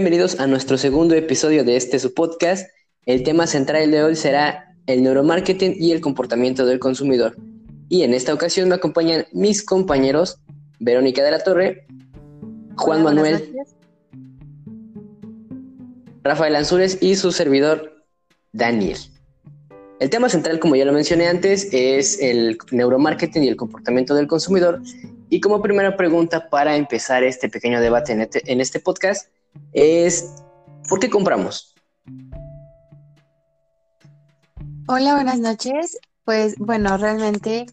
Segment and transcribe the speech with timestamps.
[0.00, 2.70] bienvenidos a nuestro segundo episodio de este su podcast.
[3.04, 7.36] El tema central de hoy será el neuromarketing y el comportamiento del consumidor.
[7.90, 10.38] Y en esta ocasión me acompañan mis compañeros
[10.78, 11.86] Verónica de la Torre,
[12.76, 13.54] Juan Manuel,
[16.22, 18.02] Rafael Anzures y su servidor
[18.52, 18.96] Daniel.
[19.98, 24.28] El tema central, como ya lo mencioné antes, es el neuromarketing y el comportamiento del
[24.28, 24.80] consumidor.
[25.28, 29.28] Y como primera pregunta para empezar este pequeño debate en este, en este podcast
[29.72, 30.42] es,
[30.88, 31.74] ¿por qué compramos?
[34.86, 35.98] Hola, buenas noches.
[36.24, 37.66] Pues bueno, realmente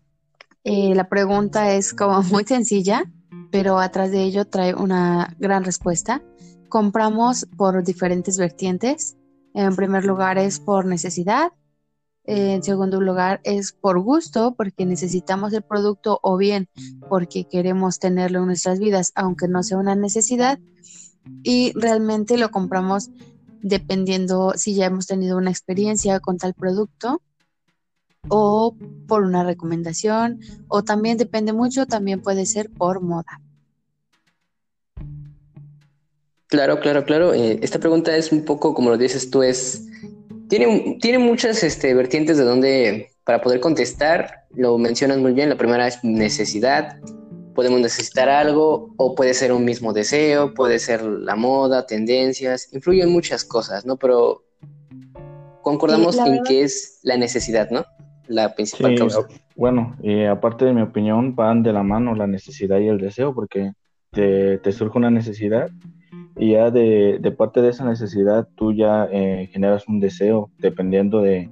[0.64, 3.04] eh, la pregunta es como muy sencilla,
[3.52, 6.22] pero atrás de ello trae una gran respuesta.
[6.70, 9.18] Compramos por diferentes vertientes.
[9.54, 11.52] En primer lugar es por necesidad,
[12.28, 16.68] en segundo lugar, es por gusto, porque necesitamos el producto o bien
[17.08, 20.60] porque queremos tenerlo en nuestras vidas, aunque no sea una necesidad.
[21.44, 23.10] Y realmente lo compramos
[23.62, 27.22] dependiendo si ya hemos tenido una experiencia con tal producto
[28.30, 28.76] o
[29.08, 33.42] por una recomendación o también depende mucho, también puede ser por moda.
[36.48, 37.34] Claro, claro, claro.
[37.34, 39.86] Eh, esta pregunta es un poco, como lo dices tú, es
[40.48, 44.46] tiene, tiene muchas este, vertientes de donde para poder contestar.
[44.56, 45.50] Lo mencionas muy bien.
[45.50, 46.98] La primera es necesidad.
[47.58, 52.72] Podemos necesitar algo o puede ser un mismo deseo, puede ser la moda, tendencias.
[52.72, 53.98] Influyen muchas cosas, ¿no?
[53.98, 54.44] Pero
[55.64, 57.84] concordamos en que es la necesidad, ¿no?
[58.28, 59.28] La principal causa.
[59.56, 59.98] Bueno,
[60.30, 63.74] aparte de mi opinión, van de la mano la necesidad y el deseo, porque
[64.12, 65.72] te, te surge una necesidad
[66.40, 71.50] y ya de, parte de esa necesidad tú ya eh, generas un deseo dependiendo de,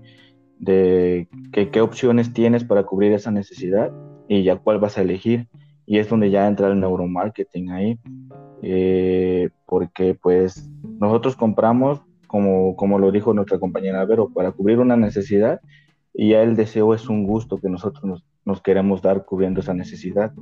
[1.51, 3.91] qué opciones tienes para cubrir esa necesidad
[4.27, 5.47] y ya cuál vas a elegir.
[5.85, 7.99] Y es donde ya entra el neuromarketing ahí,
[8.61, 10.69] eh, porque pues
[10.99, 15.61] nosotros compramos, como, como lo dijo nuestra compañera Vero, para cubrir una necesidad
[16.13, 19.73] y ya el deseo es un gusto que nosotros nos, nos queremos dar cubriendo esa
[19.73, 20.33] necesidad.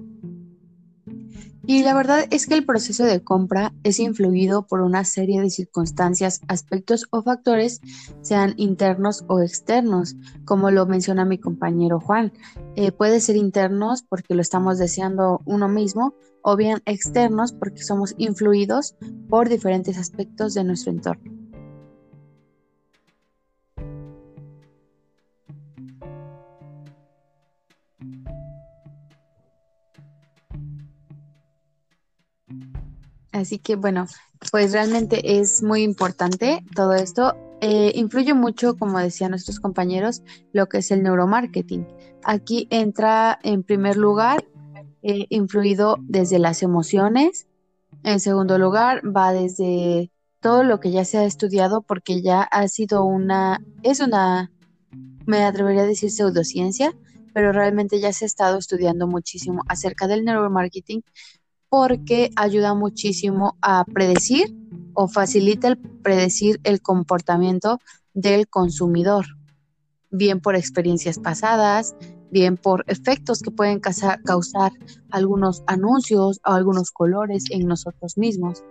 [1.66, 5.50] Y la verdad es que el proceso de compra es influido por una serie de
[5.50, 7.80] circunstancias, aspectos o factores,
[8.22, 12.34] sean internos o externos, como lo menciona mi compañero Juan.
[12.76, 18.14] Eh, puede ser internos porque lo estamos deseando uno mismo, o bien externos porque somos
[18.18, 18.96] influidos
[19.30, 21.43] por diferentes aspectos de nuestro entorno.
[33.34, 34.08] Así que bueno,
[34.52, 37.36] pues realmente es muy importante todo esto.
[37.62, 40.22] Eh, influye mucho, como decían nuestros compañeros,
[40.54, 41.88] lo que es el neuromarketing.
[42.24, 44.46] Aquí entra en primer lugar,
[45.02, 47.48] eh, influido desde las emociones.
[48.04, 52.68] En segundo lugar, va desde todo lo que ya se ha estudiado porque ya ha
[52.68, 54.52] sido una, es una,
[55.26, 56.94] me atrevería a decir pseudociencia,
[57.34, 61.02] pero realmente ya se ha estado estudiando muchísimo acerca del neuromarketing
[61.74, 64.56] porque ayuda muchísimo a predecir
[64.94, 67.80] o facilita el predecir el comportamiento
[68.14, 69.26] del consumidor,
[70.12, 71.96] bien por experiencias pasadas,
[72.30, 74.20] bien por efectos que pueden causar,
[75.10, 78.64] algunos anuncios o algunos colores en nosotros mismos.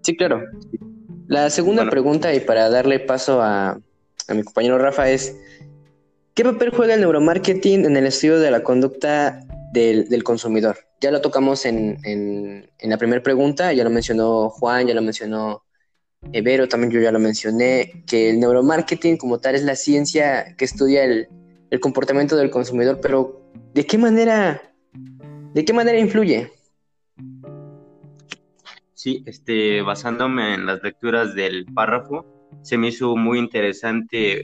[0.00, 0.40] Sí, claro.
[1.26, 3.78] La segunda pregunta, y para darle paso a,
[4.28, 5.36] a mi compañero Rafa, es,
[6.32, 9.45] ¿qué papel juega el neuromarketing en el estudio de la conducta
[9.76, 10.78] del, consumidor.
[11.00, 15.64] Ya lo tocamos en, la primera pregunta, ya lo mencionó Juan, ya lo mencionó
[16.32, 20.64] Evero, también yo ya lo mencioné, que el neuromarketing como tal es la ciencia que
[20.64, 21.28] estudia el,
[21.70, 23.42] el comportamiento del consumidor, pero
[23.74, 24.62] ¿de qué manera,
[25.52, 26.50] de qué manera influye?
[28.94, 32.24] Sí, este, basándome en las lecturas del párrafo,
[32.62, 34.42] se me hizo muy interesante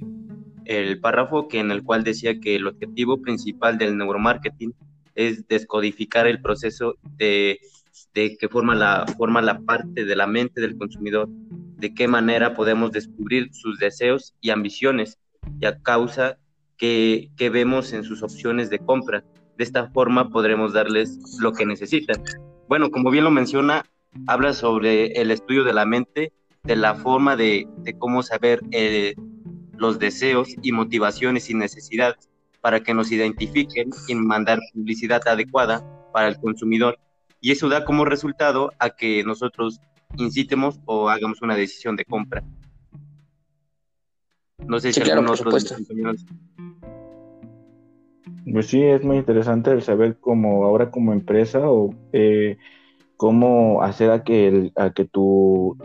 [0.67, 4.75] el párrafo que en el cual decía que el objetivo principal del neuromarketing
[5.15, 7.59] es descodificar el proceso de,
[8.13, 12.93] que forma la, forma la parte de la mente del consumidor, de qué manera podemos
[12.93, 15.19] descubrir sus deseos y ambiciones
[15.61, 16.39] y a causa
[16.77, 19.25] que, que vemos en sus opciones de compra.
[19.57, 22.23] De esta forma podremos darles lo que necesitan.
[22.69, 23.85] Bueno, como bien lo menciona,
[24.27, 26.33] habla sobre el estudio de la mente,
[26.63, 29.15] de la forma de, de cómo saber eh,
[29.77, 32.32] los deseos y motivaciones y necesidades
[32.63, 36.99] para que nos identifiquen y mandar publicidad adecuada para el consumidor.
[37.41, 39.81] Y eso da como resultado a que nosotros
[40.17, 42.43] incitemos o hagamos una decisión de compra.
[44.59, 46.25] No sé si sí, claro, otros compañeros.
[48.51, 52.59] Pues sí, es muy interesante el saber cómo ahora como empresa o eh,
[53.17, 55.77] cómo hacer a que, a que tu,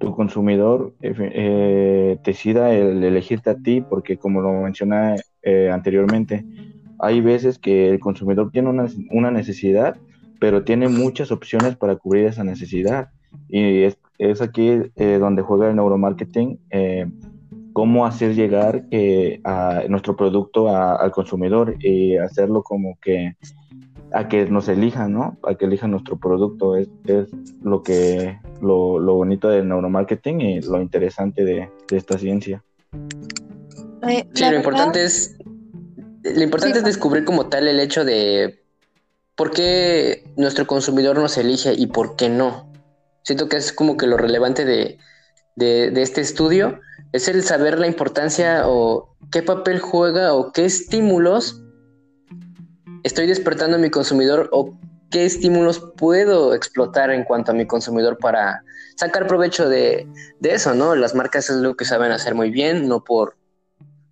[0.00, 6.44] tu consumidor eh, decida el elegirte a ti, porque como lo mencioné eh, anteriormente,
[6.98, 9.96] hay veces que el consumidor tiene una, una, necesidad,
[10.40, 13.10] pero tiene muchas opciones para cubrir esa necesidad.
[13.48, 17.06] Y es, es aquí eh, donde juega el neuromarketing, eh,
[17.74, 23.34] cómo hacer llegar que a nuestro producto al consumidor y hacerlo como que
[24.12, 25.38] a que nos elijan, ¿no?
[25.42, 26.76] A que elijan nuestro producto.
[26.76, 27.28] Es, es
[27.62, 32.62] lo que lo, lo, bonito del neuromarketing y lo interesante de, de esta ciencia.
[34.08, 35.36] Eh, sí, lo importante es
[36.22, 38.62] lo importante es descubrir como tal el hecho de
[39.36, 42.70] por qué nuestro consumidor nos elige y por qué no.
[43.22, 44.98] Siento que es como que lo relevante de,
[45.56, 46.80] de, de este estudio
[47.12, 51.59] es el saber la importancia o qué papel juega o qué estímulos
[53.02, 54.78] estoy despertando a mi consumidor o
[55.10, 58.62] qué estímulos puedo explotar en cuanto a mi consumidor para
[58.96, 60.06] sacar provecho de,
[60.42, 60.94] eso, ¿no?
[60.94, 63.36] Las marcas es lo que saben hacer muy bien, no por,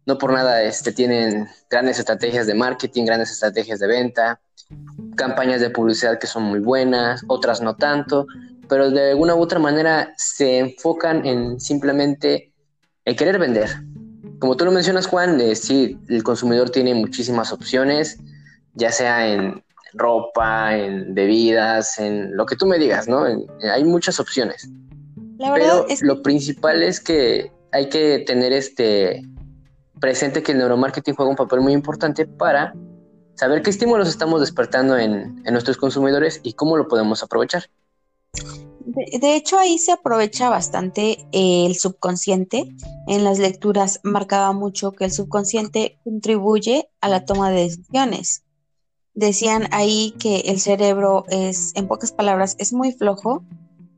[0.07, 4.41] no por nada este, tienen grandes estrategias de marketing, grandes estrategias de venta,
[5.17, 8.27] campañas de publicidad que son muy buenas, otras no tanto,
[8.69, 12.53] pero de alguna u otra manera se enfocan en simplemente
[13.05, 13.71] el querer vender.
[14.39, 18.19] Como tú lo mencionas, Juan, eh, sí, el consumidor tiene muchísimas opciones,
[18.79, 23.25] ya sea en ropa, en bebidas, en lo que tú me digas, ¿no?
[23.25, 24.71] hay muchas opciones.
[25.39, 29.23] Pero lo principal es que hay que tener este
[30.01, 32.73] presente que el neuromarketing juega un papel muy importante para
[33.35, 37.65] saber qué estímulos estamos despertando en, en nuestros consumidores y cómo lo podemos aprovechar.
[38.81, 42.69] De, de, hecho, ahí se aprovecha bastante el subconsciente.
[43.07, 48.45] En las lecturas marcaba mucho que el subconsciente contribuye a la toma de decisiones
[49.19, 53.43] decían ahí que el cerebro es, en pocas palabras, es muy flojo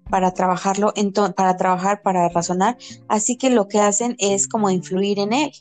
[0.08, 0.94] para trabajarlo,
[1.36, 5.52] para trabajar, para razonar, así que lo que hacen es como influir en él.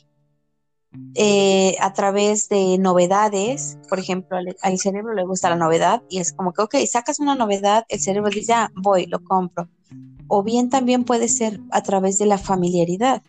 [1.14, 6.18] Eh, a través de novedades, por ejemplo, al, al, cerebro le gusta la novedad y
[6.18, 9.68] es como que, ok, sacas una novedad, el cerebro dice, ah, voy, lo compro.
[10.26, 13.22] O bien también puede ser a través de la familiaridad.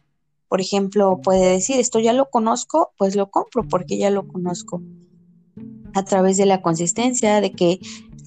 [0.48, 4.82] Por ejemplo, puede decir, esto ya lo conozco, pues lo compro porque ya lo conozco
[5.94, 7.80] a través de la consistencia, de que,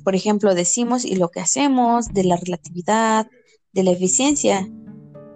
[0.02, 3.28] por ejemplo, decimos y lo que hacemos, de la relatividad,
[3.72, 4.68] de la eficiencia.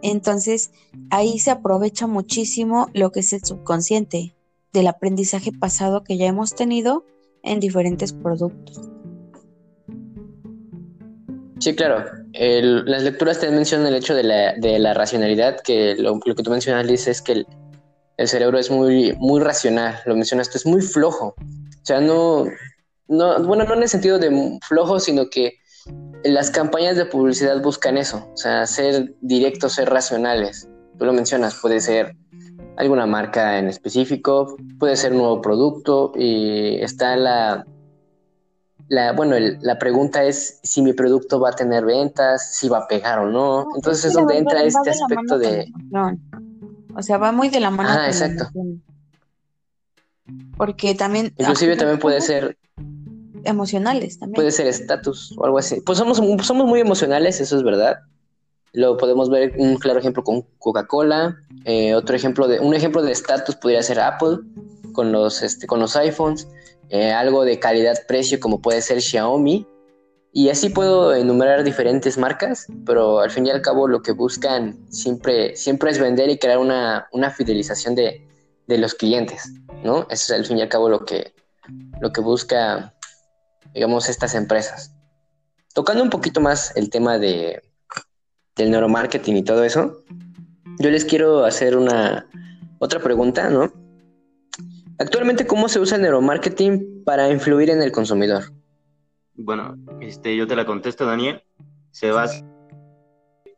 [0.02, 0.70] Entonces,
[1.10, 4.34] ahí se aprovecha muchísimo lo que es el subconsciente,
[4.72, 7.04] del aprendizaje pasado que ya hemos tenido
[7.42, 8.90] en diferentes productos.
[11.58, 12.04] Sí, claro.
[12.34, 16.42] Las lecturas te mencionan el hecho de la, de la racionalidad, que lo, lo, que
[16.42, 17.46] tú mencionas, Liz, es que el,
[18.16, 21.34] el, cerebro es muy, muy racional, lo mencionas tú, es muy flojo.
[21.82, 22.46] O sea, no,
[23.08, 25.54] no, bueno, no en el sentido de flojo, sino que
[26.24, 30.68] las campañas de publicidad buscan eso, o sea, ser directos, ser racionales.
[30.98, 32.16] Tú lo mencionas, puede ser
[32.76, 37.66] alguna marca en específico, puede ser un nuevo producto y está la,
[38.88, 42.78] la bueno, el, la pregunta es si mi producto va a tener ventas, si va
[42.78, 43.66] a pegar o no.
[43.76, 45.66] Entonces es donde entra este aspecto de...
[46.94, 47.90] O sea, va muy de la mano.
[47.92, 48.48] Ah, exacto.
[50.58, 51.32] Porque también...
[51.38, 52.58] Inclusive también puede ser...
[53.44, 54.34] Emocionales también.
[54.34, 55.80] Puede ser estatus o algo así.
[55.80, 57.98] Pues somos, somos muy emocionales, eso es verdad.
[58.72, 61.36] Lo podemos ver un claro ejemplo con Coca-Cola.
[61.64, 64.38] Eh, otro ejemplo de, un ejemplo de estatus podría ser Apple
[64.92, 66.48] con los, este, con los iPhones.
[66.90, 69.66] Eh, algo de calidad-precio como puede ser Xiaomi.
[70.32, 74.78] Y así puedo enumerar diferentes marcas, pero al fin y al cabo lo que buscan
[74.90, 78.28] siempre, siempre es vender y crear una, una fidelización de,
[78.68, 79.50] de los clientes,
[79.82, 80.02] ¿no?
[80.10, 81.34] Eso es al fin y al cabo lo que,
[82.00, 82.94] lo que busca,
[83.74, 84.94] digamos, estas empresas.
[85.74, 87.62] Tocando un poquito más el tema de,
[88.54, 90.04] del neuromarketing y todo eso,
[90.78, 92.28] yo les quiero hacer una
[92.78, 93.72] otra pregunta, ¿no?
[94.98, 98.52] Actualmente, ¿cómo se usa el neuromarketing para influir en el consumidor?
[99.34, 101.42] Bueno, este, yo te la contesto, Daniel.
[101.90, 102.44] Se basa,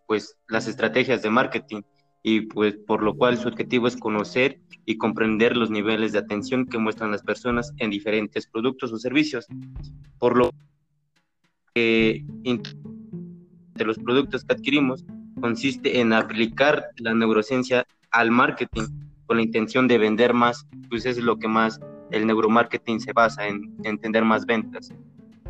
[0.06, 1.82] pues, las estrategias de marketing
[2.22, 6.66] y pues por lo cual su objetivo es conocer y comprender los niveles de atención
[6.66, 9.46] que muestran las personas en diferentes productos o servicios.
[10.18, 10.50] Por lo
[11.74, 12.24] que
[13.74, 15.04] de los productos que adquirimos
[15.40, 18.84] consiste en aplicar la neurociencia al marketing
[19.26, 23.46] con la intención de vender más, pues es lo que más el neuromarketing se basa
[23.46, 24.92] en entender más ventas,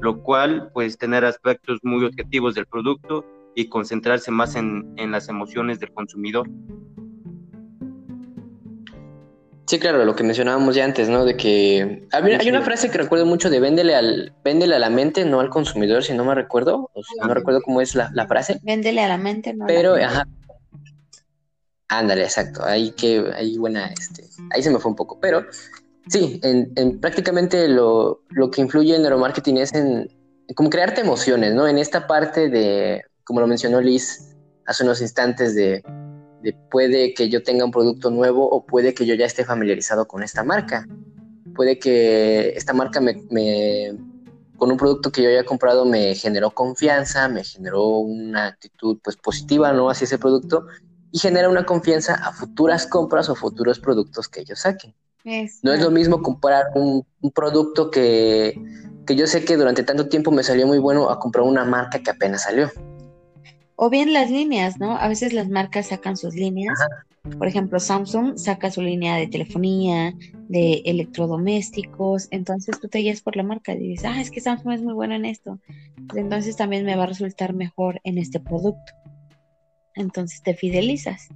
[0.00, 3.24] lo cual pues tener aspectos muy objetivos del producto
[3.54, 6.48] y concentrarse más en, en las emociones del consumidor.
[9.70, 11.24] Sí, claro, lo que mencionábamos ya antes, ¿no?
[11.24, 15.24] De que hay, una frase que recuerdo mucho de véndele al véndele a la mente,
[15.24, 16.90] no al consumidor, si no me recuerdo,
[17.22, 18.58] no recuerdo cómo es la, frase.
[18.64, 19.66] Véndele a la mente, no.
[19.66, 20.26] Pero, ajá.
[21.86, 22.64] Ándale, exacto.
[22.64, 25.20] Ahí que, ahí buena, este, ahí se me fue un poco.
[25.20, 25.46] Pero
[26.08, 30.10] sí, en, en prácticamente lo, lo que influye en neuromarketing es en,
[30.48, 31.68] en como crearte emociones, ¿no?
[31.68, 34.34] En esta parte de, como lo mencionó Liz
[34.66, 35.84] hace unos instantes, de
[36.42, 40.06] de puede que yo tenga un producto nuevo o puede que yo ya esté familiarizado
[40.06, 40.86] con esta marca.
[41.54, 43.14] Puede que esta marca me,
[44.56, 49.16] con un producto que yo haya comprado me generó confianza, me generó una actitud pues
[49.16, 49.90] positiva ¿no?
[49.90, 50.66] hacia ese producto
[51.12, 54.94] y genera una confianza a futuras compras o futuros productos que ellos saquen.
[55.62, 58.58] No es lo mismo comprar un, un producto que,
[59.06, 61.98] que yo sé que durante tanto tiempo me salió muy bueno a comprar una marca
[62.02, 62.70] que apenas salió.
[63.82, 64.98] O bien las líneas, ¿no?
[64.98, 66.78] A veces las marcas sacan sus líneas.
[67.38, 70.12] Por ejemplo, Samsung saca su línea de telefonía,
[70.50, 72.28] de electrodomésticos.
[72.30, 74.92] Entonces tú te guías por la marca y dices, ah, es que Samsung es muy
[74.92, 75.58] bueno en esto.
[76.14, 78.92] Entonces también me va a resultar mejor en este producto.
[79.94, 81.30] Entonces te fidelizas.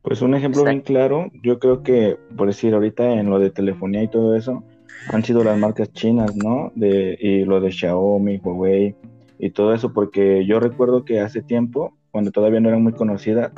[0.00, 4.02] Pues un ejemplo bien claro, yo creo que, por decir, ahorita en lo de telefonía
[4.02, 4.64] y todo eso,
[5.10, 6.72] han sido las marcas chinas, ¿no?
[6.74, 8.94] De, y lo de Xiaomi, Huawei,
[9.38, 13.52] y todo eso, porque yo recuerdo que hace tiempo, cuando todavía no eran muy conocidas,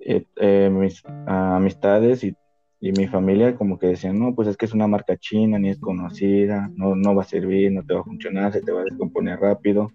[0.00, 2.34] eh, eh, mis amistades y,
[2.82, 5.78] mi familia como que decían, no, pues es que es una marca china, ni es
[5.78, 8.84] conocida, no, no va a servir, no te va a funcionar, se te va a
[8.84, 9.92] descomponer rápido.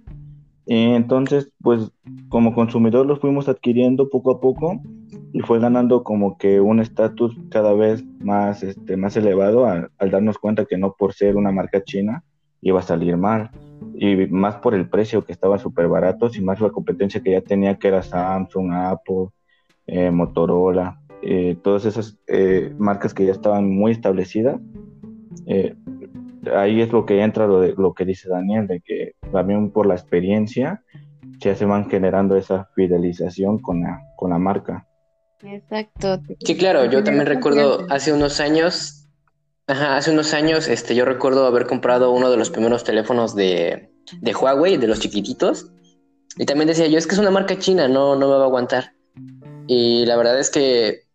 [0.67, 1.91] Y entonces, pues
[2.29, 4.83] como consumidor los fuimos adquiriendo poco a poco
[5.33, 10.11] y fue ganando como que un estatus cada vez más, este, más elevado al, al
[10.11, 12.23] darnos cuenta que no por ser una marca china
[12.61, 13.49] iba a salir mal
[13.93, 17.41] y más por el precio que estaba súper barato y más la competencia que ya
[17.41, 19.27] tenía que era Samsung, Apple,
[19.87, 24.59] eh, Motorola, eh, todas esas eh, marcas que ya estaban muy establecidas.
[26.55, 29.85] ahí es lo que entra lo, de, lo que dice Daniel, de que también por
[29.85, 30.83] la experiencia
[31.39, 34.87] ya se van generando esa fidelización con la, con la marca.
[35.43, 36.21] Exacto.
[36.39, 39.04] Sí, claro, yo también recuerdo hace unos años
[39.67, 43.89] Ajá, hace unos años, este, yo recuerdo haber comprado uno de los primeros teléfonos de,
[44.21, 45.71] de Huawei, de los chiquititos.
[46.37, 48.45] Y también decía yo, es que es una marca china, no, no me va a
[48.45, 48.93] aguantar.
[49.65, 51.05] Y la verdad es que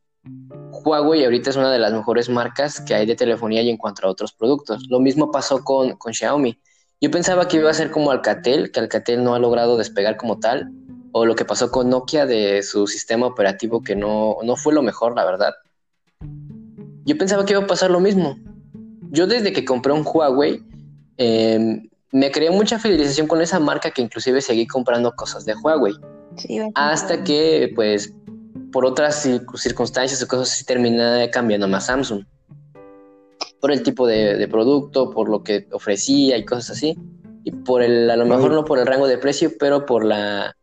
[0.85, 4.05] Huawei ahorita es una de las mejores marcas que hay de telefonía y en cuanto
[4.05, 4.85] a otros productos.
[4.89, 6.61] Lo mismo pasó con, con Xiaomi.
[7.01, 10.41] Yo pensaba que iba a ser como Alcatel, que Alcatel no ha logrado despegar como
[10.41, 10.73] tal,
[11.13, 14.83] o lo que pasó con Nokia de su sistema operativo que no, no fue lo
[14.83, 15.55] mejor, la verdad
[17.11, 18.39] yo pensaba que iba a pasar lo mismo.
[19.11, 20.63] Yo desde que compré un Huawei,
[21.17, 25.95] em, me creé mucha fidelización con esa marca que inclusive seguí comprando cosas de Huawei.
[26.77, 28.15] hasta que, pues,
[28.71, 32.25] por otras circunstancias o cosas así, terminé cambiando más Samsung.
[33.61, 36.97] Por el tipo de, producto, por lo que ofrecía y cosas así.
[37.43, 40.55] Y por el, a lo mejor no por el rango de precio, pero por la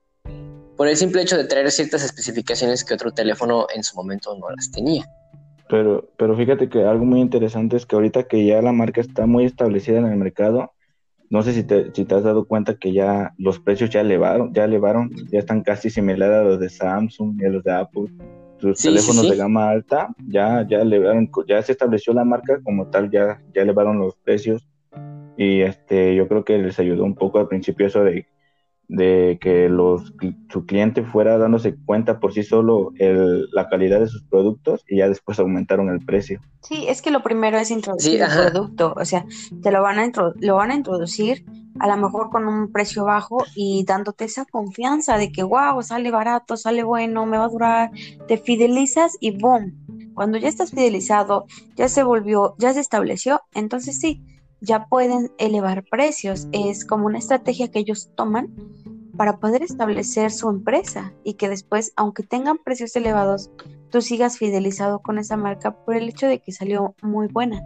[0.77, 4.50] por el simple hecho de traer ciertas especificaciones que otro teléfono en su momento no
[4.51, 5.06] las tenía.
[5.70, 9.26] Pero, pero fíjate que algo muy interesante es que ahorita que ya la marca está
[9.26, 10.72] muy establecida en el mercado,
[11.30, 14.54] no sé si te, si te has dado cuenta que ya los precios ya elevaron,
[14.54, 18.06] ya elevaron, ya están casi similares a los de Samsung y a los de Apple.
[18.60, 23.12] Sus teléfonos de gama alta ya, ya elevaron, ya se estableció la marca como tal,
[23.12, 24.68] ya, ya elevaron los precios.
[25.38, 28.26] Y este, yo creo que les ayudó un poco al principio eso de
[28.88, 30.13] de que los,
[30.50, 34.98] su cliente fuera dándose cuenta por sí solo el, la calidad de sus productos y
[34.98, 36.39] ya después aumentaron el precio.
[36.62, 39.25] Sí, es que lo primero es introducir el producto, o sea,
[39.62, 41.46] te lo van, a lo van a introducir
[41.79, 46.12] a lo mejor con un precio bajo y dándote esa confianza de que, wow, sale
[46.12, 47.91] barato, sale bueno, me va a durar,
[48.27, 49.74] te fidelizas y boom,
[50.13, 54.24] cuando ya estás fidelizado, ya se volvió, ya se estableció, entonces sí,
[54.62, 56.48] ya pueden elevar precios.
[56.52, 58.54] Es como una estrategia que ellos toman
[59.18, 63.50] para poder establecer su empresa y que después, aunque tengan precios elevados,
[63.92, 67.62] tú sigas fidelizado con esa marca por el hecho de que salió muy buena.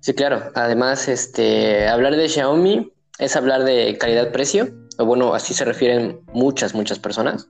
[0.00, 0.50] Sí, claro.
[0.54, 4.68] Además, este, hablar de Xiaomi es hablar de calidad-precio.
[4.98, 7.48] O bueno, así se refieren muchas, muchas personas.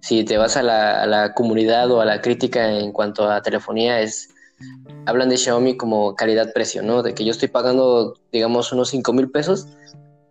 [0.00, 3.42] Si te vas a la, a la comunidad o a la crítica en cuanto a
[3.42, 4.28] telefonía, es
[5.06, 7.02] hablan de Xiaomi como calidad-precio, ¿no?
[7.02, 9.66] De que yo estoy pagando, digamos, unos 5 mil pesos,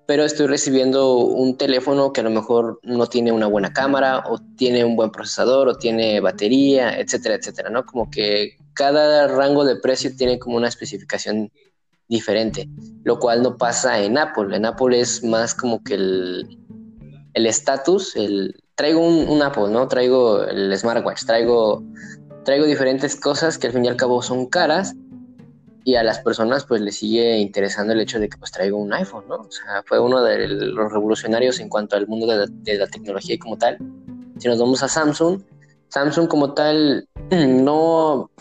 [0.06, 4.40] pero estoy recibiendo un teléfono que a lo mejor no tiene una buena cámara, o
[4.56, 7.86] tiene un buen procesador, o tiene batería, etcétera, etcétera, ¿no?
[7.86, 11.52] Como que cada rango de precio tiene como una especificación
[12.08, 12.70] diferente,
[13.04, 14.56] lo cual no pasa en Apple.
[14.56, 16.58] En Apple es más como que el
[17.34, 19.88] estatus, el, traigo un, Apple, ¿no?
[19.88, 21.84] Traigo el smartwatch, traigo,
[22.48, 24.96] traigo diferentes cosas que al fin y al cabo son caras
[25.84, 28.94] y a las personas pues les sigue interesando el hecho de que pues traigo un
[28.94, 29.36] iPhone, ¿no?
[29.36, 33.38] O sea, fue uno de los revolucionarios en cuanto al mundo de la, tecnología y
[33.38, 33.78] como tal.
[34.40, 35.42] Si nos vamos a Samsung,
[35.90, 38.32] Samsung como tal no,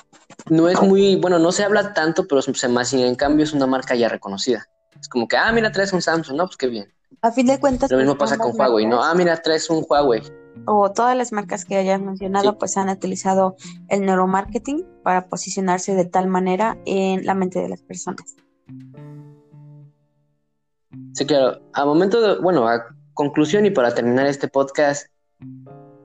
[0.50, 3.66] no es muy, bueno, no se habla tanto, pero se más en cambio es una
[3.66, 4.68] marca ya reconocida.
[5.00, 6.92] Es como que, ah, mira, traes un Samsung, no, pues qué bien.
[7.22, 7.90] A fin de cuentas.
[7.90, 9.02] Lo mismo pues, pasa con Huawei, ¿no?
[9.02, 10.22] Ah, mira, traes un Huawei.
[10.64, 13.56] O todas las marcas que hayas mencionado, pues han utilizado
[13.88, 18.36] el neuromarketing para posicionarse de tal manera en la mente de las personas.
[21.12, 21.60] Sí, claro.
[21.72, 25.06] A momento de, bueno, a conclusión y para terminar este podcast,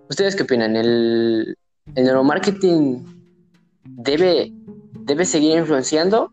[0.09, 0.75] ¿ustedes qué opinan?
[0.75, 1.57] ¿El,
[1.95, 3.05] el neuromarketing
[3.83, 4.53] debe,
[5.01, 6.31] debe seguir influenciando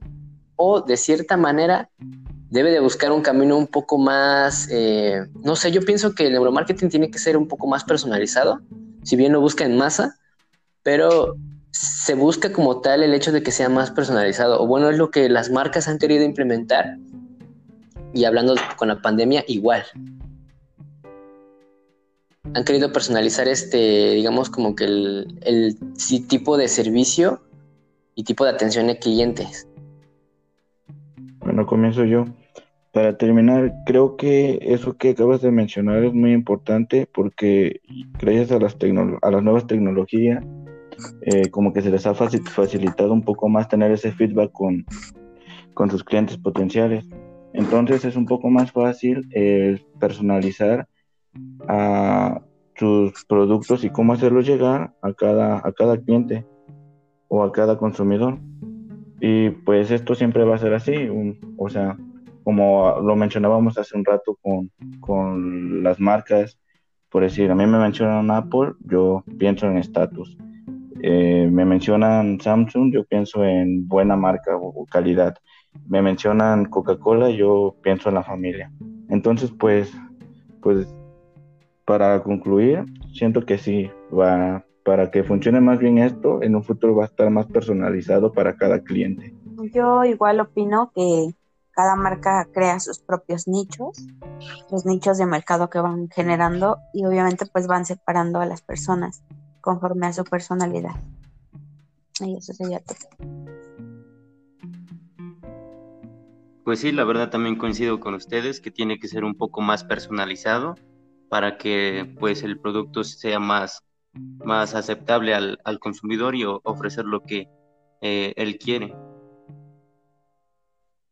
[0.57, 1.91] o de cierta manera
[2.50, 6.33] debe de buscar un camino un poco más, eh, no sé, yo pienso que el
[6.33, 8.61] neuromarketing tiene que ser un poco más personalizado,
[9.02, 10.17] si bien lo busca en masa,
[10.83, 11.37] pero
[11.71, 15.11] se busca como tal el hecho de que sea más personalizado, o bueno, es lo
[15.11, 16.97] que las marcas han querido implementar,
[18.14, 19.85] y hablando con la pandemia, igual.
[22.55, 25.76] Han querido personalizar este, digamos, como que el, el
[26.26, 27.43] tipo de servicio
[28.14, 29.69] y tipo de atención a clientes.
[31.40, 32.25] Bueno, comienzo yo.
[32.99, 37.81] Para terminar, creo que eso que acabas de mencionar es muy importante porque
[38.19, 38.76] gracias a las,
[39.23, 40.45] a las nuevas tecnologías,
[41.23, 44.85] eh, como que se les ha facilitado un poco más tener ese feedback con,
[45.75, 47.09] con sus clientes potenciales.
[47.52, 50.88] Entonces es un poco más fácil eh, personalizar
[51.69, 52.43] a
[52.75, 56.45] sus productos y cómo hacerlos llegar a cada, a cada cliente
[57.28, 58.40] o a cada consumidor.
[59.21, 61.09] Y pues esto siempre va a ser así,
[61.59, 61.97] o sea,
[62.49, 66.59] como lo mencionábamos hace un rato con, con las marcas,
[67.11, 70.35] por decir, a mí me mencionan Apple, yo pienso en estatus.
[71.02, 75.37] Eh, me mencionan Samsung, yo pienso en buena marca o calidad.
[75.87, 78.73] Me mencionan Coca-Cola, yo pienso en la familia.
[79.11, 79.93] Entonces, pues,
[80.63, 80.89] pues,
[81.84, 86.97] para concluir, siento que sí, va, para que funcione más bien esto, en un futuro
[86.97, 89.34] va a estar más personalizado para cada cliente.
[89.75, 91.34] Yo igual opino que
[91.78, 94.04] cada marca crea sus propios nichos,
[94.69, 99.23] los nichos de mercado que van generando y obviamente pues van separando a las personas
[99.60, 100.97] conforme a su personalidad.
[102.19, 102.99] Y eso sería todo.
[106.64, 109.84] Pues sí, la verdad también coincido con ustedes que tiene que ser un poco más
[109.84, 110.75] personalizado
[111.28, 117.49] para que pues el producto sea más, más aceptable al, consumidor y ofrecer lo que
[118.00, 118.97] eh, él quiere.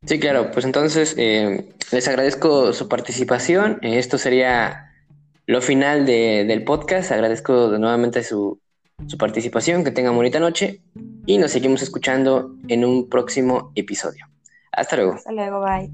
[0.07, 3.79] Sí, claro, pues entonces eh, les agradezco su participación.
[3.83, 4.92] Eh, esto sería
[5.47, 7.11] lo final del podcast.
[7.11, 8.61] Agradezco de nuevamente su,
[9.07, 9.83] su participación.
[9.83, 10.81] Que tengan bonita noche
[11.27, 14.27] y nos seguimos escuchando en un próximo episodio.
[14.71, 15.14] Hasta luego.
[15.14, 15.90] Hasta luego, bye.